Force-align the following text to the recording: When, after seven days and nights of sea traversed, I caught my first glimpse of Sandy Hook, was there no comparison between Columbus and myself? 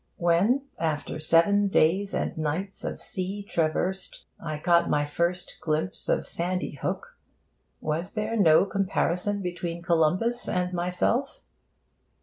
When, 0.17 0.63
after 0.79 1.19
seven 1.19 1.67
days 1.67 2.11
and 2.11 2.35
nights 2.35 2.83
of 2.83 2.99
sea 2.99 3.43
traversed, 3.47 4.25
I 4.43 4.57
caught 4.57 4.89
my 4.89 5.05
first 5.05 5.57
glimpse 5.61 6.09
of 6.09 6.25
Sandy 6.25 6.71
Hook, 6.81 7.19
was 7.79 8.15
there 8.15 8.35
no 8.35 8.65
comparison 8.65 9.43
between 9.43 9.83
Columbus 9.83 10.49
and 10.49 10.73
myself? 10.73 11.29